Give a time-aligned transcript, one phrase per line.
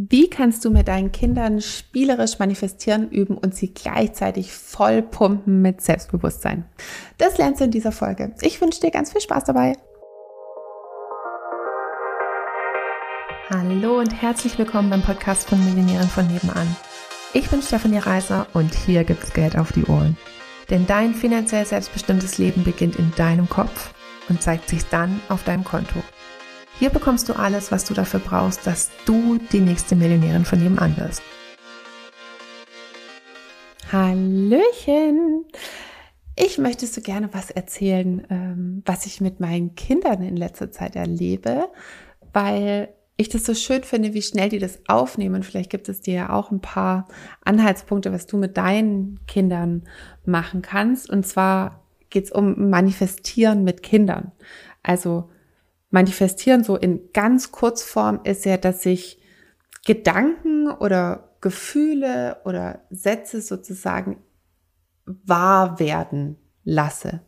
[0.00, 5.80] Wie kannst du mit deinen Kindern spielerisch manifestieren üben und sie gleichzeitig voll pumpen mit
[5.80, 6.66] Selbstbewusstsein?
[7.16, 8.32] Das lernst du in dieser Folge.
[8.40, 9.76] Ich wünsche dir ganz viel Spaß dabei.
[13.50, 16.76] Hallo und herzlich willkommen beim Podcast von Millionären von nebenan.
[17.32, 20.16] Ich bin Stefanie Reiser und hier gibt's Geld auf die Ohren.
[20.70, 23.92] Denn dein finanziell selbstbestimmtes Leben beginnt in deinem Kopf
[24.28, 26.04] und zeigt sich dann auf deinem Konto.
[26.78, 30.96] Hier bekommst du alles, was du dafür brauchst, dass du die nächste Millionärin von nebenan
[30.96, 31.22] wirst.
[33.90, 35.44] Hallöchen!
[36.36, 40.94] Ich möchte so gerne was erzählen, ähm, was ich mit meinen Kindern in letzter Zeit
[40.94, 41.68] erlebe,
[42.32, 45.42] weil ich das so schön finde, wie schnell die das aufnehmen.
[45.42, 47.08] Vielleicht gibt es dir ja auch ein paar
[47.44, 49.82] Anhaltspunkte, was du mit deinen Kindern
[50.24, 51.10] machen kannst.
[51.10, 54.30] Und zwar geht es um Manifestieren mit Kindern.
[54.84, 55.28] Also
[55.90, 59.20] Manifestieren so in ganz Kurzform ist ja, dass ich
[59.86, 64.18] Gedanken oder Gefühle oder Sätze sozusagen
[65.06, 67.20] wahr werden lasse.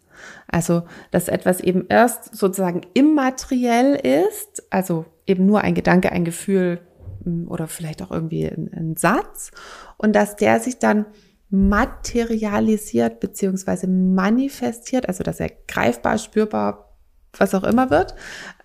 [0.48, 6.80] Also, dass etwas eben erst sozusagen immateriell ist, also eben nur ein Gedanke, ein Gefühl
[7.24, 9.50] hm, oder vielleicht auch irgendwie ein, ein Satz
[9.97, 11.06] und dass der sich dann
[11.48, 16.89] materialisiert beziehungsweise manifestiert, also dass er greifbar, spürbar,
[17.36, 18.14] was auch immer wird.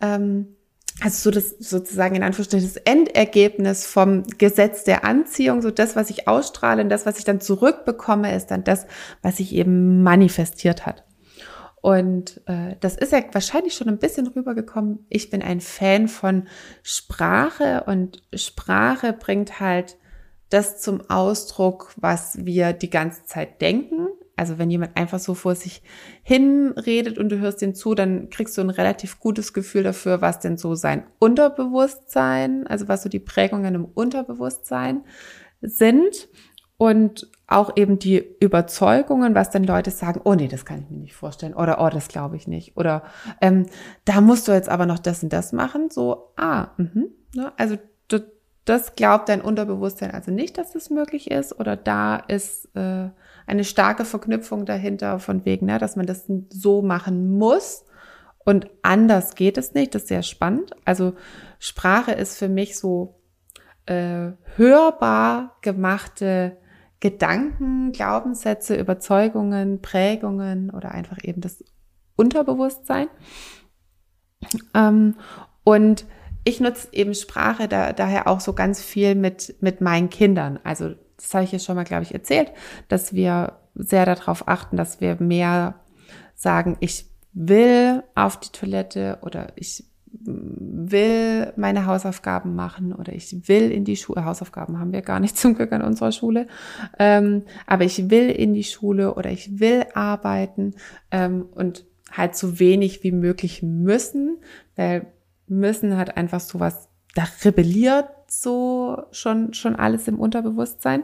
[0.01, 0.55] Ähm,
[1.01, 6.09] also so das sozusagen in Anführungsstrichen das Endergebnis vom Gesetz der Anziehung, so das, was
[6.09, 8.87] ich ausstrahle und das, was ich dann zurückbekomme, ist dann das,
[9.21, 11.03] was sich eben manifestiert hat.
[11.81, 15.05] Und äh, das ist ja wahrscheinlich schon ein bisschen rübergekommen.
[15.09, 16.47] Ich bin ein Fan von
[16.81, 19.97] Sprache und Sprache bringt halt
[20.49, 24.07] das zum Ausdruck, was wir die ganze Zeit denken.
[24.37, 25.81] Also wenn jemand einfach so vor sich
[26.23, 30.39] hinredet und du hörst ihm zu, dann kriegst du ein relativ gutes Gefühl dafür, was
[30.39, 35.03] denn so sein Unterbewusstsein, also was so die Prägungen im Unterbewusstsein
[35.61, 36.27] sind
[36.77, 40.97] und auch eben die Überzeugungen, was dann Leute sagen, oh nee, das kann ich mir
[40.97, 43.03] nicht vorstellen oder oh, das glaube ich nicht oder
[43.39, 43.67] ähm,
[44.03, 47.53] da musst du jetzt aber noch das und das machen, so, ah, mh, ne?
[47.57, 47.77] also
[48.65, 53.09] das glaubt dein Unterbewusstsein also nicht, dass das möglich ist oder da ist äh,
[53.47, 57.85] eine starke Verknüpfung dahinter von wegen, ne, dass man das so machen muss
[58.45, 59.95] und anders geht es nicht.
[59.95, 60.71] Das ist sehr spannend.
[60.85, 61.13] Also
[61.59, 63.19] Sprache ist für mich so
[63.87, 66.57] äh, hörbar gemachte
[66.99, 71.63] Gedanken, Glaubenssätze, Überzeugungen, Prägungen oder einfach eben das
[72.15, 73.07] Unterbewusstsein.
[74.73, 75.15] Ähm,
[75.63, 76.05] und
[76.45, 80.59] ich nutze eben Sprache da, daher auch so ganz viel mit, mit meinen Kindern.
[80.63, 82.51] Also das habe ich ja schon mal, glaube ich, erzählt,
[82.87, 85.75] dass wir sehr darauf achten, dass wir mehr
[86.35, 93.71] sagen, ich will auf die Toilette oder ich will meine Hausaufgaben machen oder ich will
[93.71, 94.23] in die Schule.
[94.23, 96.47] Hausaufgaben haben wir gar nicht zum Glück an unserer Schule.
[96.99, 100.75] Ähm, aber ich will in die Schule oder ich will arbeiten
[101.11, 104.37] ähm, und halt so wenig wie möglich müssen,
[104.75, 105.07] weil
[105.47, 111.03] müssen hat einfach so was, da rebelliert so schon, schon alles im Unterbewusstsein.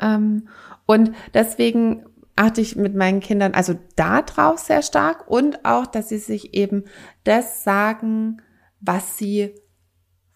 [0.00, 0.48] Ähm,
[0.86, 2.04] und deswegen
[2.36, 6.54] achte ich mit meinen Kindern also da drauf sehr stark und auch, dass sie sich
[6.54, 6.84] eben
[7.24, 8.40] das sagen,
[8.80, 9.54] was sie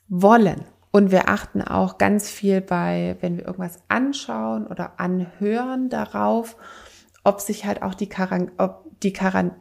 [0.08, 0.64] wollen.
[0.90, 6.56] Und wir achten auch ganz viel bei, wenn wir irgendwas anschauen oder anhören darauf,
[7.24, 9.52] ob sich halt auch die, Charan ob die, Charan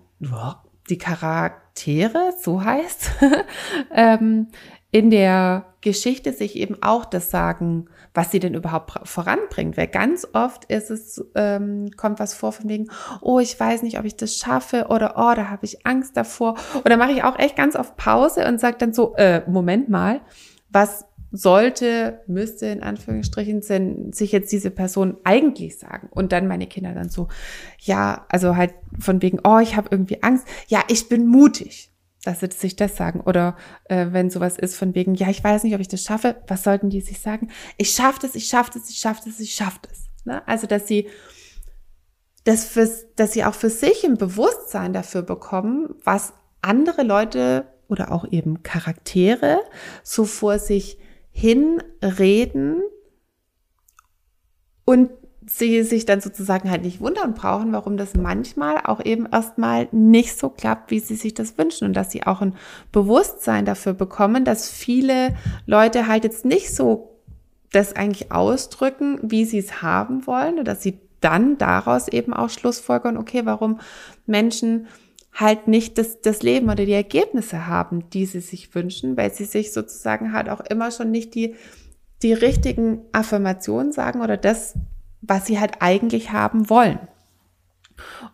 [0.91, 3.09] die Charaktere, so heißt,
[3.95, 4.47] ähm,
[4.91, 9.77] in der Geschichte sich eben auch das sagen, was sie denn überhaupt voranbringt.
[9.77, 12.91] Weil ganz oft ist es, ähm, kommt was vor von wegen,
[13.21, 16.55] oh, ich weiß nicht, ob ich das schaffe oder oh, da habe ich Angst davor.
[16.85, 20.21] Oder mache ich auch echt ganz oft Pause und sage dann so, äh, Moment mal,
[20.69, 26.09] was sollte, müsste in Anführungsstrichen sind, sich jetzt diese Person eigentlich sagen.
[26.11, 27.29] Und dann meine Kinder dann so,
[27.79, 30.45] ja, also halt von wegen, oh, ich habe irgendwie Angst.
[30.67, 31.91] Ja, ich bin mutig
[32.23, 33.21] dass sie sich das sagen.
[33.21, 36.35] Oder äh, wenn sowas ist von wegen, ja, ich weiß nicht, ob ich das schaffe,
[36.47, 37.49] was sollten die sich sagen?
[37.77, 40.05] Ich schaffe das, ich schaffe das, ich schaffe das, ich schaffe das.
[40.25, 40.47] Ne?
[40.47, 41.07] Also, dass sie
[42.43, 48.11] das fürs, dass sie auch für sich ein Bewusstsein dafür bekommen, was andere Leute oder
[48.11, 49.59] auch eben Charaktere
[50.03, 50.97] so vor sich
[51.31, 52.81] hinreden
[54.85, 55.09] und
[55.45, 60.37] sie sich dann sozusagen halt nicht wundern brauchen, warum das manchmal auch eben erstmal nicht
[60.37, 61.85] so klappt, wie sie sich das wünschen.
[61.85, 62.55] Und dass sie auch ein
[62.91, 65.35] Bewusstsein dafür bekommen, dass viele
[65.65, 67.19] Leute halt jetzt nicht so
[67.71, 70.59] das eigentlich ausdrücken, wie sie es haben wollen.
[70.59, 73.79] Und dass sie dann daraus eben auch Schlussfolgern, okay, warum
[74.25, 74.87] Menschen
[75.33, 79.45] halt nicht das, das Leben oder die Ergebnisse haben, die sie sich wünschen, weil sie
[79.45, 81.55] sich sozusagen halt auch immer schon nicht die,
[82.21, 84.75] die richtigen Affirmationen sagen oder das,
[85.21, 86.99] was sie halt eigentlich haben wollen.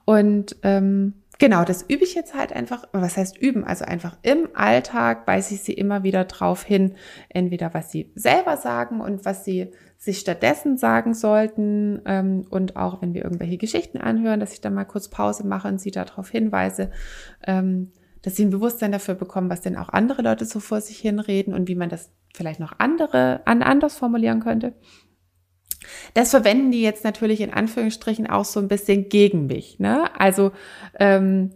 [0.06, 3.63] Und ähm, genau, das übe ich jetzt halt einfach, was heißt üben?
[3.63, 6.95] Also einfach im Alltag weise ich sie immer wieder drauf hin,
[7.30, 13.01] entweder was sie selber sagen und was sie sich stattdessen sagen sollten ähm, und auch
[13.01, 16.30] wenn wir irgendwelche Geschichten anhören, dass ich dann mal kurz Pause mache und sie darauf
[16.30, 16.92] hinweise,
[17.45, 17.92] ähm,
[18.22, 21.54] dass sie ein Bewusstsein dafür bekommen, was denn auch andere Leute so vor sich hinreden
[21.54, 24.74] und wie man das vielleicht noch andere an anders formulieren könnte.
[26.13, 29.80] Das verwenden die jetzt natürlich in Anführungsstrichen auch so ein bisschen gegen mich.
[29.80, 30.10] Ne?
[30.19, 30.51] Also
[31.00, 31.51] ähm,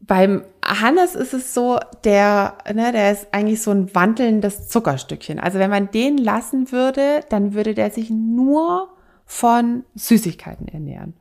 [0.00, 5.38] beim Hannes ist es so, der, ne, der ist eigentlich so ein wandelndes Zuckerstückchen.
[5.38, 8.88] Also wenn man den lassen würde, dann würde der sich nur
[9.24, 11.14] von Süßigkeiten ernähren.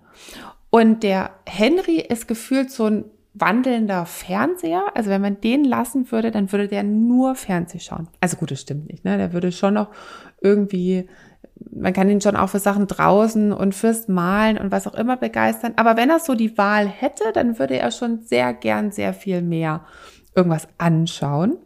[0.70, 4.92] Und der Henry ist gefühlt so ein wandelnder Fernseher.
[4.96, 8.08] Also wenn man den lassen würde, dann würde der nur Fernseh schauen.
[8.20, 9.06] Also gut, das stimmt nicht.
[9.06, 9.18] Ne?
[9.18, 9.90] Der würde schon noch
[10.42, 11.08] irgendwie
[11.74, 15.18] man kann ihn schon auch für Sachen draußen und fürs Malen und was auch immer
[15.18, 15.74] begeistern.
[15.78, 19.42] Aber wenn er so die Wahl hätte, dann würde er schon sehr gern sehr viel
[19.42, 19.86] mehr
[20.36, 21.58] irgendwas anschauen.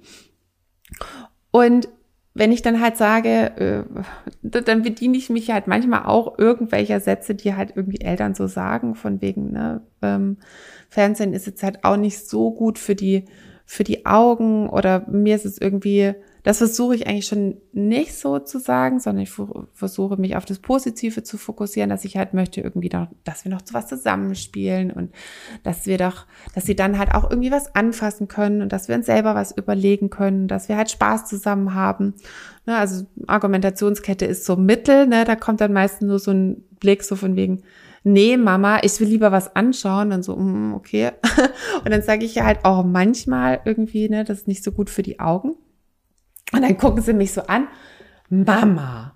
[1.51, 1.87] Und
[2.33, 3.83] wenn ich dann halt sage, äh,
[4.41, 8.95] dann bediene ich mich halt manchmal auch irgendwelcher Sätze, die halt irgendwie Eltern so sagen,
[8.95, 10.37] von wegen, ne, ähm,
[10.89, 13.25] Fernsehen ist jetzt halt auch nicht so gut für die,
[13.65, 16.13] für die Augen oder mir ist es irgendwie
[16.45, 19.33] das versuche ich eigentlich schon nicht so zu sagen, sondern ich
[19.73, 23.51] versuche mich auf das Positive zu fokussieren, dass ich halt möchte irgendwie noch, dass wir
[23.51, 25.11] noch was zusammenspielen und
[25.63, 28.95] dass wir doch, dass sie dann halt auch irgendwie was anfassen können und dass wir
[28.95, 32.13] uns selber was überlegen können, dass wir halt Spaß zusammen haben.
[32.67, 37.03] Ne, also Argumentationskette ist so Mittel, ne, da kommt dann meistens nur so ein Blick
[37.03, 37.63] so von wegen,
[38.03, 40.11] nee, Mama, ich will lieber was anschauen.
[40.11, 41.11] Dann so, mm, okay.
[41.83, 44.91] Und dann sage ich ja halt auch manchmal irgendwie, ne, das ist nicht so gut
[44.91, 45.55] für die Augen.
[46.51, 47.67] Und dann gucken sie mich so an,
[48.29, 49.15] Mama,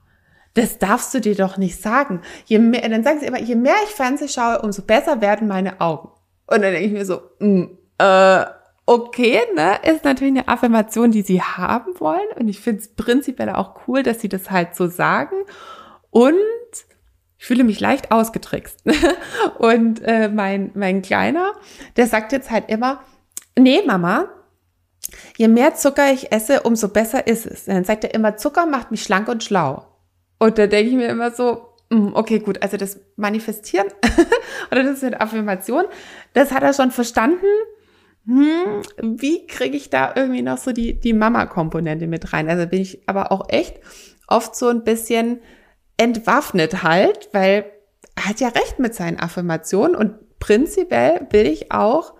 [0.53, 2.21] das darfst du dir doch nicht sagen.
[2.45, 5.79] Je mehr, dann sagen sie immer, je mehr ich Fernseh schaue, umso besser werden meine
[5.79, 6.09] Augen.
[6.47, 7.63] Und dann denke ich mir so, mm,
[7.99, 8.45] äh,
[8.85, 12.27] okay, ne, ist natürlich eine Affirmation, die sie haben wollen.
[12.35, 15.35] Und ich finde es prinzipiell auch cool, dass sie das halt so sagen.
[16.09, 16.35] Und
[17.37, 18.83] ich fühle mich leicht ausgetrickst.
[19.59, 21.53] und äh, mein, mein Kleiner,
[21.95, 23.01] der sagt jetzt halt immer,
[23.57, 24.27] nee, Mama,
[25.39, 27.65] je mehr Zucker ich esse, umso besser ist es.
[27.65, 29.85] Und dann sagt er immer, Zucker macht mich schlank und schlau.
[30.37, 33.87] Und da denke ich mir immer so, hm, okay, gut, also das Manifestieren
[34.71, 35.85] oder das eine Affirmation,
[36.33, 37.45] das hat er schon verstanden.
[38.25, 42.49] Hm, wie kriege ich da irgendwie noch so die, die Mama-Komponente mit rein?
[42.49, 43.79] Also bin ich aber auch echt
[44.27, 45.39] oft so ein bisschen
[45.95, 47.71] entwaffnet halt, weil
[48.15, 52.13] er hat ja recht mit seinen Affirmationen und prinzipiell will ich auch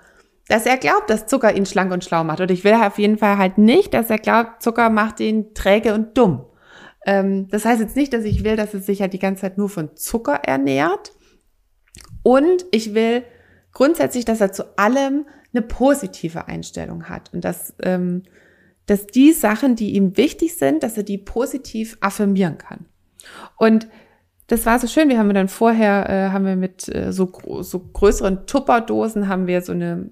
[0.50, 2.42] dass er glaubt, dass Zucker ihn schlank und schlau macht.
[2.42, 5.94] Und ich will auf jeden Fall halt nicht, dass er glaubt, Zucker macht ihn träge
[5.94, 6.44] und dumm.
[7.06, 9.58] Ähm, das heißt jetzt nicht, dass ich will, dass er sich halt die ganze Zeit
[9.60, 11.14] nur von Zucker ernährt.
[12.24, 13.24] Und ich will
[13.74, 18.24] grundsätzlich, dass er zu allem eine positive Einstellung hat und dass, ähm,
[18.88, 22.86] dass die Sachen, die ihm wichtig sind, dass er die positiv affirmieren kann.
[23.58, 23.88] Und
[24.50, 25.10] das war so schön.
[25.10, 27.32] Wir haben dann vorher, äh, haben wir mit äh, so,
[27.62, 30.10] so größeren Tupperdosen, haben wir so eine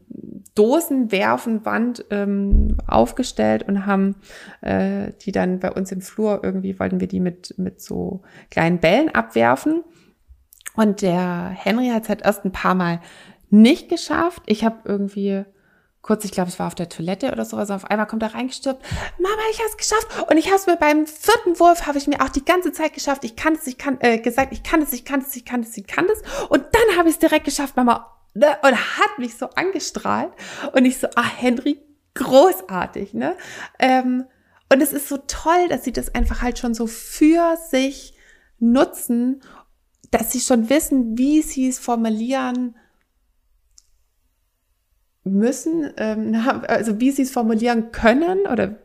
[0.54, 4.16] Dosenwerfenwand ähm, aufgestellt und haben
[4.62, 8.78] äh, die dann bei uns im Flur irgendwie, wollten wir die mit, mit so kleinen
[8.78, 9.84] Bällen abwerfen.
[10.76, 13.02] Und der Henry hat es halt erst ein paar Mal
[13.50, 14.44] nicht geschafft.
[14.46, 15.46] Ich habe irgendwie
[16.08, 18.82] kurz, ich glaube, ich war auf der Toilette oder sowas, auf einmal kommt er reingestürzt,
[19.20, 20.08] Mama, ich habe es geschafft.
[20.32, 22.94] Und ich habe es mir beim vierten Wurf, habe ich mir auch die ganze Zeit
[22.94, 25.44] geschafft, ich kann es, ich kann, äh, gesagt, ich kann es, ich kann es, ich
[25.44, 26.22] kann es, ich kann es.
[26.48, 28.58] Und dann habe ich es direkt geschafft, Mama, ne?
[28.64, 30.32] und hat mich so angestrahlt.
[30.72, 31.80] Und ich so, ah, Henry,
[32.14, 33.36] großartig, ne,
[33.80, 34.26] ähm,
[34.70, 38.14] und es ist so toll, dass sie das einfach halt schon so für sich
[38.60, 39.42] nutzen,
[40.12, 42.76] dass sie schon wissen, wie sie es formulieren,
[45.28, 46.36] müssen, ähm,
[46.68, 48.76] also wie sie es formulieren können oder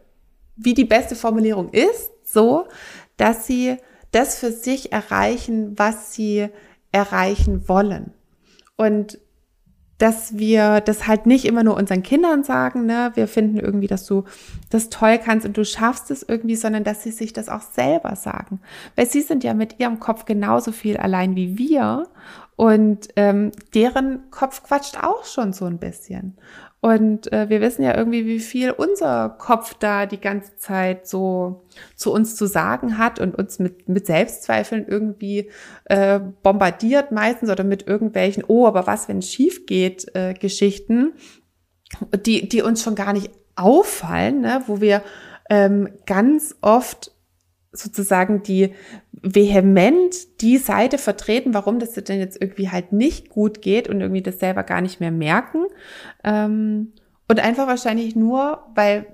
[0.56, 2.66] wie die beste Formulierung ist, so,
[3.16, 3.76] dass sie
[4.11, 6.49] das für sich erreichen, was sie
[6.92, 8.12] erreichen wollen.
[8.76, 9.18] Und
[10.02, 14.04] dass wir das halt nicht immer nur unseren Kindern sagen, ne, wir finden irgendwie, dass
[14.04, 14.25] du
[14.68, 18.16] das toll kannst und du schaffst es irgendwie, sondern dass sie sich das auch selber
[18.16, 18.61] sagen.
[18.96, 22.08] Weil sie sind ja mit ihrem Kopf genauso viel allein wie wir
[22.56, 26.37] Und ähm, deren Kopf quatscht auch schon so ein bisschen.
[26.85, 31.62] Und äh, wir wissen ja irgendwie, wie viel unser Kopf da die ganze Zeit so
[31.94, 35.49] zu uns zu sagen hat und uns mit, mit Selbstzweifeln irgendwie
[35.85, 41.12] äh, bombardiert meistens oder mit irgendwelchen, oh, aber was, wenn es schief geht, äh, Geschichten,
[42.26, 44.64] die, die uns schon gar nicht auffallen, ne?
[44.66, 45.02] wo wir
[45.50, 47.12] ähm, ganz oft
[47.72, 48.74] sozusagen die
[49.12, 54.22] vehement die Seite vertreten, warum das denn jetzt irgendwie halt nicht gut geht und irgendwie
[54.22, 55.64] das selber gar nicht mehr merken.
[56.22, 56.92] Ähm,
[57.28, 59.06] und einfach wahrscheinlich nur, weil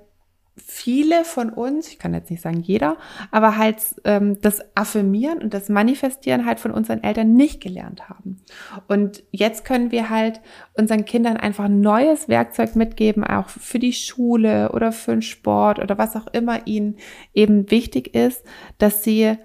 [0.65, 2.97] viele von uns, ich kann jetzt nicht sagen jeder,
[3.31, 8.41] aber halt ähm, das Affirmieren und das Manifestieren halt von unseren Eltern nicht gelernt haben.
[8.87, 10.41] Und jetzt können wir halt
[10.73, 15.79] unseren Kindern einfach ein neues Werkzeug mitgeben, auch für die Schule oder für den Sport
[15.79, 16.97] oder was auch immer ihnen
[17.33, 18.43] eben wichtig ist,
[18.77, 19.37] dass sie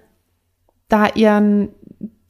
[0.89, 1.71] da ihren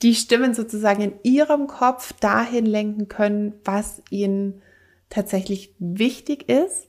[0.03, 4.61] die Stimmen sozusagen in ihrem Kopf dahin lenken können, was ihnen
[5.09, 6.89] tatsächlich wichtig ist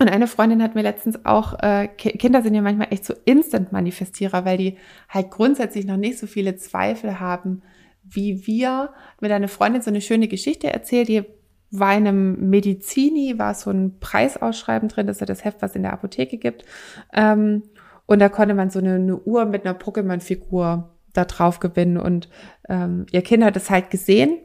[0.00, 4.46] und eine Freundin hat mir letztens auch, äh, Kinder sind ja manchmal echt so Instant-Manifestierer,
[4.46, 4.78] weil die
[5.10, 7.62] halt grundsätzlich noch nicht so viele Zweifel haben
[8.02, 8.94] wie wir.
[9.20, 11.22] Mit einer Freundin so eine schöne Geschichte erzählt, die
[11.70, 15.76] war in einem Medizini, war so ein Preisausschreiben drin, das ist ja das Heft, was
[15.76, 16.64] in der Apotheke gibt.
[17.12, 17.64] Ähm,
[18.06, 21.98] und da konnte man so eine, eine Uhr mit einer Pokémon-Figur da drauf gewinnen.
[21.98, 22.30] Und
[22.70, 24.38] ähm, ihr Kind hat es halt gesehen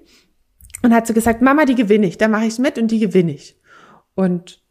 [0.84, 3.32] und hat so gesagt, Mama, die gewinne ich, da mache ich mit und die gewinne
[3.32, 3.58] ich.
[4.16, 4.65] Und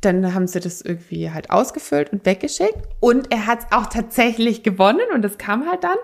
[0.00, 2.88] dann haben sie das irgendwie halt ausgefüllt und weggeschickt.
[3.00, 5.98] Und er hat es auch tatsächlich gewonnen und das kam halt dann.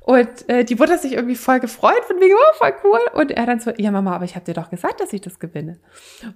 [0.00, 3.00] Und äh, die Mutter sich irgendwie voll gefreut von wegen, oh, voll cool.
[3.12, 5.38] Und er dann so, ja Mama, aber ich habe dir doch gesagt, dass ich das
[5.38, 5.78] gewinne.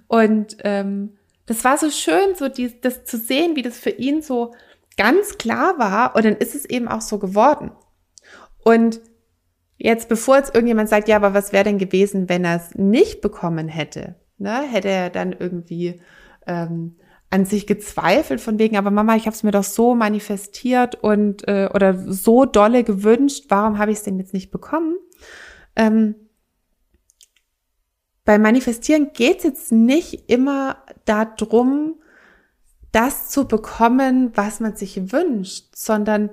[0.07, 4.21] Und ähm, das war so schön, so die, das zu sehen, wie das für ihn
[4.21, 4.53] so
[4.95, 6.15] ganz klar war.
[6.15, 7.71] Und dann ist es eben auch so geworden.
[8.63, 9.01] Und
[9.77, 13.21] jetzt, bevor jetzt irgendjemand sagt, ja, aber was wäre denn gewesen, wenn er es nicht
[13.21, 14.15] bekommen hätte?
[14.37, 14.61] Ne?
[14.61, 15.99] Hätte er dann irgendwie
[16.47, 16.97] ähm,
[17.29, 21.47] an sich gezweifelt von wegen, aber Mama, ich habe es mir doch so manifestiert und
[21.47, 24.95] äh, oder so dolle gewünscht, warum habe ich es denn jetzt nicht bekommen?
[25.75, 26.15] Ähm,
[28.25, 31.95] bei Manifestieren geht es jetzt nicht immer darum,
[32.91, 36.29] das zu bekommen, was man sich wünscht, sondern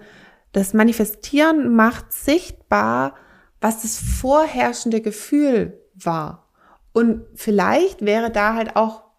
[0.52, 3.14] das Manifestieren macht sichtbar,
[3.61, 6.50] was das vorherrschende Gefühl war.
[6.93, 9.10] Und vielleicht wäre da halt auch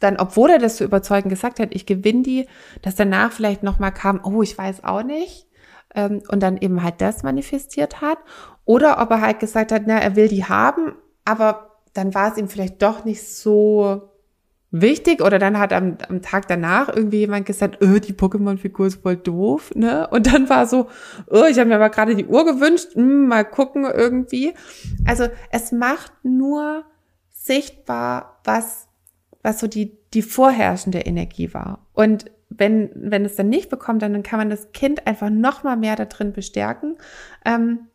[0.00, 2.46] dann, obwohl er das so überzeugend gesagt hat, ich gewinne die,
[2.82, 5.46] dass danach vielleicht nochmal kam, oh, ich weiß auch nicht,
[5.94, 8.18] ähm, und dann eben halt das manifestiert hat.
[8.64, 12.38] Oder ob er halt gesagt hat, na, er will die haben, aber dann war es
[12.38, 14.08] ihm vielleicht doch nicht so
[14.72, 19.02] wichtig oder dann hat am, am Tag danach irgendwie jemand gesagt, öh, die Pokémon-Figur ist
[19.02, 20.08] voll doof, ne?
[20.08, 20.88] Und dann war so,
[21.28, 24.54] oh, ich habe mir aber gerade die Uhr gewünscht, hm, mal gucken irgendwie.
[25.04, 26.84] Also es macht nur
[27.30, 28.88] sichtbar, was
[29.42, 31.86] was so die, die vorherrschende Energie war.
[31.92, 35.76] Und wenn, wenn es dann nicht bekommt, dann kann man das Kind einfach noch mal
[35.76, 36.98] mehr da drin bestärken,
[37.44, 37.88] ähm,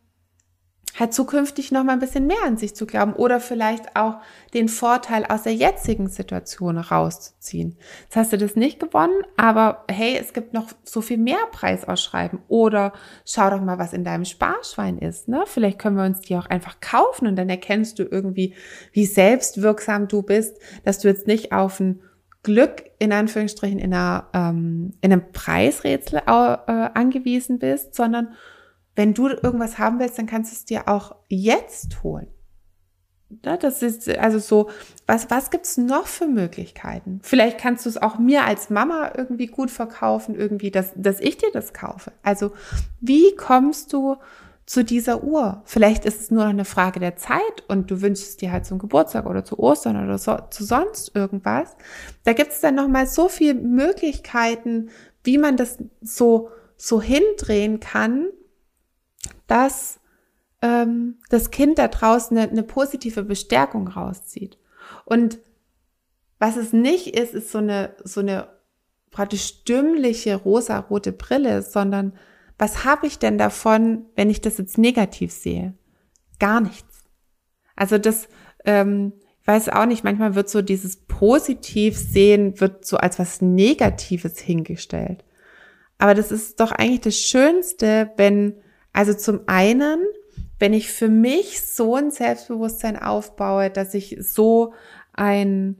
[0.98, 4.16] halt zukünftig noch mal ein bisschen mehr an sich zu glauben oder vielleicht auch
[4.54, 7.76] den Vorteil aus der jetzigen Situation rauszuziehen.
[8.04, 12.40] Jetzt hast du das nicht gewonnen, aber hey, es gibt noch so viel mehr Preisausschreiben
[12.48, 12.92] oder
[13.24, 15.28] schau doch mal, was in deinem Sparschwein ist.
[15.28, 15.44] Ne?
[15.46, 18.54] Vielleicht können wir uns die auch einfach kaufen und dann erkennst du irgendwie,
[18.92, 22.00] wie selbstwirksam du bist, dass du jetzt nicht auf ein
[22.42, 28.28] Glück in Anführungsstrichen in, einer, ähm, in einem Preisrätsel äh, angewiesen bist, sondern
[28.98, 32.26] wenn du irgendwas haben willst, dann kannst du es dir auch jetzt holen.
[33.30, 34.70] Das ist also so,
[35.06, 37.20] was, was gibt's noch für Möglichkeiten?
[37.22, 41.36] Vielleicht kannst du es auch mir als Mama irgendwie gut verkaufen, irgendwie, dass, dass ich
[41.36, 42.10] dir das kaufe.
[42.24, 42.50] Also,
[43.00, 44.16] wie kommst du
[44.66, 45.62] zu dieser Uhr?
[45.64, 48.80] Vielleicht ist es nur noch eine Frage der Zeit und du wünschst dir halt zum
[48.80, 51.76] Geburtstag oder zu Ostern oder so, zu sonst irgendwas.
[52.24, 54.88] Da gibt es dann nochmal so viele Möglichkeiten,
[55.22, 58.30] wie man das so, so hindrehen kann,
[59.48, 59.98] dass
[60.62, 64.58] ähm, das Kind da draußen eine, eine positive Bestärkung rauszieht.
[65.04, 65.40] Und
[66.38, 68.48] was es nicht ist, ist so eine, so eine
[69.10, 72.12] praktisch stimmliche rosa-rote Brille, sondern
[72.58, 75.74] was habe ich denn davon, wenn ich das jetzt negativ sehe?
[76.38, 77.04] Gar nichts.
[77.76, 78.28] Also das,
[78.64, 83.40] ähm, ich weiß auch nicht, manchmal wird so dieses positiv sehen, wird so als was
[83.40, 85.24] Negatives hingestellt.
[85.98, 88.54] Aber das ist doch eigentlich das Schönste, wenn
[88.92, 90.00] also zum einen,
[90.58, 94.72] wenn ich für mich so ein Selbstbewusstsein aufbaue, dass ich so
[95.12, 95.76] ein,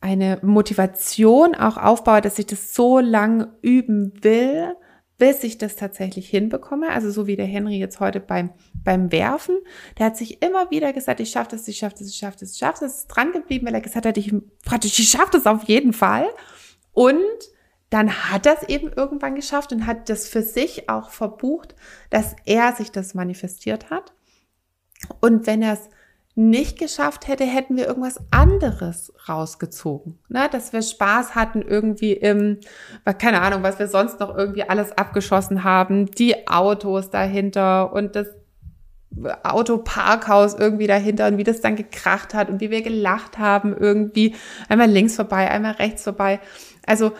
[0.00, 4.74] eine Motivation auch aufbaue, dass ich das so lang üben will,
[5.18, 6.90] bis ich das tatsächlich hinbekomme.
[6.90, 9.56] Also so wie der Henry jetzt heute beim, beim Werfen,
[9.98, 12.52] der hat sich immer wieder gesagt, ich schaffe das, ich schaffe das, ich schaffe das,
[12.52, 12.96] ich schaffe das.
[12.98, 14.34] Ist dran geblieben, weil er gesagt hat, ich
[14.64, 16.26] praktisch, ich schaffe das auf jeden Fall.
[16.92, 17.18] Und
[17.94, 21.76] dann hat er es eben irgendwann geschafft und hat das für sich auch verbucht,
[22.10, 24.12] dass er sich das manifestiert hat.
[25.20, 25.88] Und wenn er es
[26.34, 30.18] nicht geschafft hätte, hätten wir irgendwas anderes rausgezogen.
[30.28, 30.48] Ne?
[30.50, 32.58] Dass wir Spaß hatten irgendwie im,
[33.18, 38.26] keine Ahnung, was wir sonst noch irgendwie alles abgeschossen haben, die Autos dahinter und das
[39.44, 44.34] Autoparkhaus irgendwie dahinter und wie das dann gekracht hat und wie wir gelacht haben irgendwie.
[44.68, 46.40] Einmal links vorbei, einmal rechts vorbei.
[46.84, 47.12] Also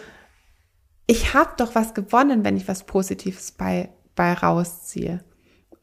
[1.06, 5.22] ich habe doch was gewonnen, wenn ich was Positives bei, bei rausziehe.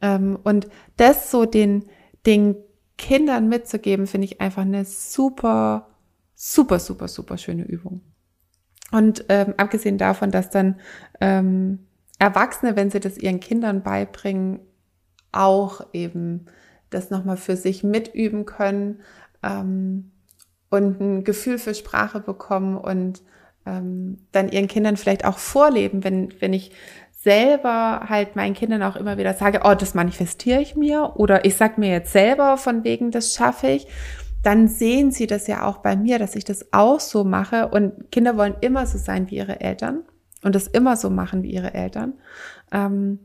[0.00, 1.86] Ähm, und das so den,
[2.26, 2.56] den
[2.98, 5.88] Kindern mitzugeben, finde ich einfach eine super,
[6.34, 8.02] super, super, super schöne Übung.
[8.90, 10.78] Und ähm, abgesehen davon, dass dann
[11.20, 11.86] ähm,
[12.18, 14.60] Erwachsene, wenn sie das ihren Kindern beibringen,
[15.32, 16.46] auch eben
[16.90, 19.00] das nochmal für sich mitüben können
[19.42, 20.12] ähm,
[20.68, 23.22] und ein Gefühl für Sprache bekommen und
[23.66, 26.72] ähm, dann ihren Kindern vielleicht auch vorleben, wenn, wenn ich
[27.22, 31.56] selber halt meinen Kindern auch immer wieder sage, oh, das manifestiere ich mir oder ich
[31.56, 33.86] sag mir jetzt selber von wegen, das schaffe ich,
[34.42, 37.68] dann sehen sie das ja auch bei mir, dass ich das auch so mache.
[37.68, 40.02] Und Kinder wollen immer so sein wie ihre Eltern
[40.42, 42.14] und das immer so machen wie ihre Eltern,
[42.72, 43.20] ähm,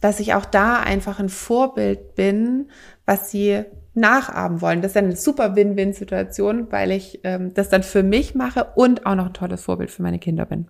[0.00, 2.68] dass ich auch da einfach ein Vorbild bin,
[3.06, 4.82] was sie nachahmen wollen.
[4.82, 9.14] Das ist eine super Win-Win-Situation, weil ich ähm, das dann für mich mache und auch
[9.14, 10.68] noch ein tolles Vorbild für meine Kinder bin.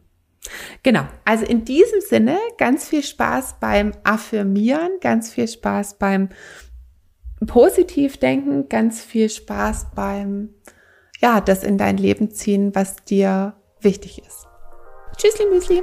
[0.83, 6.31] Genau, also in diesem Sinne ganz viel Spaß beim Affirmieren, ganz viel Spaß beim
[7.47, 10.55] Positivdenken, ganz viel Spaß beim,
[11.21, 14.47] ja, das in dein Leben ziehen, was dir wichtig ist.
[15.17, 15.83] Tschüssli Müsli.